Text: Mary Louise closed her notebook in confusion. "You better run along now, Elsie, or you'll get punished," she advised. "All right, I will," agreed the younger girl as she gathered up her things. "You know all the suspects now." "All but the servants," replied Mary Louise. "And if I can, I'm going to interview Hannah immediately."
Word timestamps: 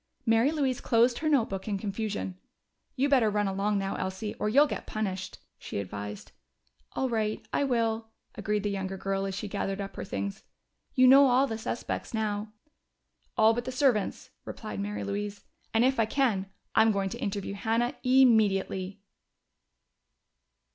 Mary 0.25 0.49
Louise 0.51 0.81
closed 0.81 1.19
her 1.19 1.29
notebook 1.29 1.67
in 1.67 1.77
confusion. 1.77 2.35
"You 2.95 3.07
better 3.07 3.29
run 3.29 3.47
along 3.47 3.77
now, 3.77 3.93
Elsie, 3.97 4.33
or 4.39 4.49
you'll 4.49 4.65
get 4.65 4.87
punished," 4.87 5.37
she 5.59 5.77
advised. 5.77 6.31
"All 6.93 7.07
right, 7.07 7.47
I 7.53 7.65
will," 7.65 8.07
agreed 8.33 8.63
the 8.63 8.71
younger 8.71 8.97
girl 8.97 9.27
as 9.27 9.35
she 9.35 9.47
gathered 9.47 9.79
up 9.79 9.95
her 9.95 10.03
things. 10.03 10.41
"You 10.95 11.05
know 11.07 11.27
all 11.27 11.45
the 11.45 11.59
suspects 11.59 12.15
now." 12.15 12.51
"All 13.37 13.53
but 13.53 13.65
the 13.65 13.71
servants," 13.71 14.31
replied 14.43 14.79
Mary 14.79 15.03
Louise. 15.03 15.45
"And 15.71 15.85
if 15.85 15.99
I 15.99 16.07
can, 16.07 16.47
I'm 16.73 16.91
going 16.91 17.09
to 17.11 17.19
interview 17.21 17.53
Hannah 17.53 17.93
immediately." 18.01 19.01